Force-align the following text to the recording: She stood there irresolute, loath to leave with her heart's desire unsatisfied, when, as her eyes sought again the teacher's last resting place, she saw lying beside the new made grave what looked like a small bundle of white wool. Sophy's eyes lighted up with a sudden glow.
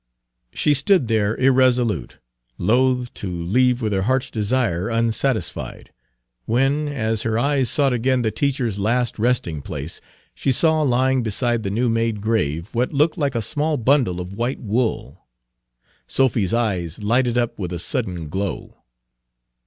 She 0.51 0.73
stood 0.73 1.07
there 1.07 1.35
irresolute, 1.37 2.17
loath 2.57 3.13
to 3.13 3.31
leave 3.31 3.83
with 3.83 3.93
her 3.93 4.01
heart's 4.01 4.31
desire 4.31 4.89
unsatisfied, 4.89 5.93
when, 6.45 6.87
as 6.87 7.21
her 7.21 7.37
eyes 7.37 7.69
sought 7.69 7.93
again 7.93 8.23
the 8.23 8.31
teacher's 8.31 8.79
last 8.79 9.19
resting 9.19 9.61
place, 9.61 10.01
she 10.33 10.51
saw 10.51 10.81
lying 10.81 11.21
beside 11.21 11.61
the 11.61 11.69
new 11.69 11.87
made 11.87 12.19
grave 12.19 12.69
what 12.73 12.91
looked 12.91 13.19
like 13.19 13.35
a 13.35 13.43
small 13.43 13.77
bundle 13.77 14.19
of 14.19 14.33
white 14.33 14.59
wool. 14.59 15.27
Sophy's 16.07 16.51
eyes 16.51 17.03
lighted 17.03 17.37
up 17.37 17.59
with 17.59 17.71
a 17.71 17.77
sudden 17.77 18.27
glow. 18.27 18.77